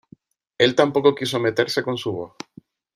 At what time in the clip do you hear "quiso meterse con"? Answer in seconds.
1.13-1.95